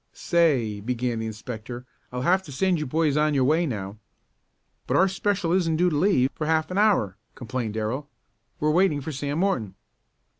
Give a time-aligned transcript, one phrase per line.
[0.13, 3.99] "Say," began the inspector, "I'll have to send you boys on your way now."
[4.87, 8.09] "But our special isn't due to leave for half an hour," complained Darrell.
[8.59, 9.75] "We're waiting for Sam Morton."